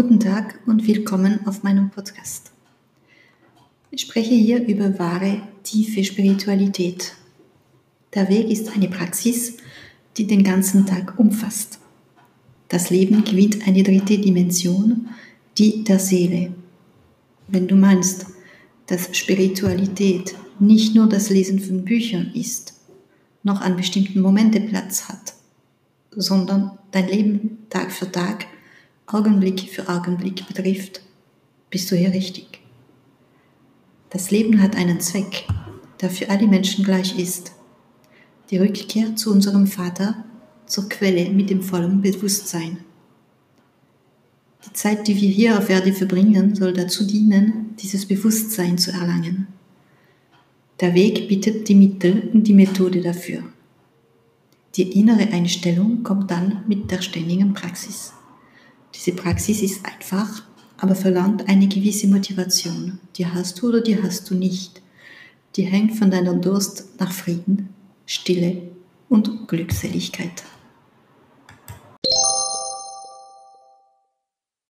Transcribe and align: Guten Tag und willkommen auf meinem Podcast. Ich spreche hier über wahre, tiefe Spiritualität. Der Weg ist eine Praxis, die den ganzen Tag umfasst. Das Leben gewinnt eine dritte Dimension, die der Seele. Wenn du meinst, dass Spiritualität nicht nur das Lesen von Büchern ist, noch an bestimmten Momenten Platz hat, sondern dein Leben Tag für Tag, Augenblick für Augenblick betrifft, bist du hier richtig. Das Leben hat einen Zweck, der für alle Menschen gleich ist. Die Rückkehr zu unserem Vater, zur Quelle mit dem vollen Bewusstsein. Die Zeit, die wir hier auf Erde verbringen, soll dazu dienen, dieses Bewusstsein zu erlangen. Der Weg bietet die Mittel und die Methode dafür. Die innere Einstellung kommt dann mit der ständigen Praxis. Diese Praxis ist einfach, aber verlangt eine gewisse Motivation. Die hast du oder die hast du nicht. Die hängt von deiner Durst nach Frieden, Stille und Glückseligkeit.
Guten 0.00 0.20
Tag 0.20 0.60
und 0.64 0.86
willkommen 0.86 1.40
auf 1.44 1.64
meinem 1.64 1.90
Podcast. 1.90 2.52
Ich 3.90 4.02
spreche 4.02 4.32
hier 4.32 4.64
über 4.64 4.96
wahre, 4.96 5.42
tiefe 5.64 6.04
Spiritualität. 6.04 7.14
Der 8.14 8.28
Weg 8.28 8.48
ist 8.48 8.72
eine 8.76 8.86
Praxis, 8.86 9.56
die 10.16 10.28
den 10.28 10.44
ganzen 10.44 10.86
Tag 10.86 11.18
umfasst. 11.18 11.80
Das 12.68 12.90
Leben 12.90 13.24
gewinnt 13.24 13.66
eine 13.66 13.82
dritte 13.82 14.18
Dimension, 14.18 15.08
die 15.58 15.82
der 15.82 15.98
Seele. 15.98 16.52
Wenn 17.48 17.66
du 17.66 17.74
meinst, 17.74 18.26
dass 18.86 19.16
Spiritualität 19.16 20.36
nicht 20.60 20.94
nur 20.94 21.08
das 21.08 21.28
Lesen 21.28 21.58
von 21.58 21.84
Büchern 21.84 22.30
ist, 22.34 22.74
noch 23.42 23.60
an 23.60 23.74
bestimmten 23.74 24.20
Momenten 24.20 24.68
Platz 24.68 25.08
hat, 25.08 25.34
sondern 26.12 26.78
dein 26.92 27.08
Leben 27.08 27.58
Tag 27.68 27.90
für 27.90 28.12
Tag, 28.12 28.46
Augenblick 29.10 29.70
für 29.70 29.88
Augenblick 29.88 30.46
betrifft, 30.46 31.00
bist 31.70 31.90
du 31.90 31.96
hier 31.96 32.12
richtig. 32.12 32.60
Das 34.10 34.30
Leben 34.30 34.60
hat 34.60 34.76
einen 34.76 35.00
Zweck, 35.00 35.46
der 36.02 36.10
für 36.10 36.28
alle 36.28 36.46
Menschen 36.46 36.84
gleich 36.84 37.18
ist. 37.18 37.52
Die 38.50 38.58
Rückkehr 38.58 39.16
zu 39.16 39.32
unserem 39.32 39.66
Vater, 39.66 40.24
zur 40.66 40.90
Quelle 40.90 41.30
mit 41.30 41.48
dem 41.48 41.62
vollen 41.62 42.02
Bewusstsein. 42.02 42.80
Die 44.66 44.74
Zeit, 44.74 45.08
die 45.08 45.16
wir 45.18 45.30
hier 45.30 45.58
auf 45.58 45.70
Erde 45.70 45.94
verbringen, 45.94 46.54
soll 46.54 46.74
dazu 46.74 47.06
dienen, 47.06 47.76
dieses 47.80 48.04
Bewusstsein 48.04 48.76
zu 48.76 48.92
erlangen. 48.92 49.46
Der 50.80 50.92
Weg 50.92 51.28
bietet 51.28 51.66
die 51.68 51.74
Mittel 51.74 52.28
und 52.34 52.46
die 52.46 52.52
Methode 52.52 53.00
dafür. 53.00 53.42
Die 54.76 55.00
innere 55.00 55.32
Einstellung 55.32 56.02
kommt 56.02 56.30
dann 56.30 56.62
mit 56.68 56.90
der 56.90 57.00
ständigen 57.00 57.54
Praxis. 57.54 58.12
Diese 58.98 59.12
Praxis 59.12 59.62
ist 59.62 59.86
einfach, 59.86 60.42
aber 60.76 60.96
verlangt 60.96 61.48
eine 61.48 61.68
gewisse 61.68 62.08
Motivation. 62.08 62.98
Die 63.14 63.26
hast 63.26 63.62
du 63.62 63.68
oder 63.68 63.80
die 63.80 64.02
hast 64.02 64.28
du 64.28 64.34
nicht. 64.34 64.82
Die 65.54 65.62
hängt 65.62 65.94
von 65.94 66.10
deiner 66.10 66.34
Durst 66.34 66.98
nach 66.98 67.12
Frieden, 67.12 67.68
Stille 68.06 68.60
und 69.08 69.46
Glückseligkeit. 69.46 70.42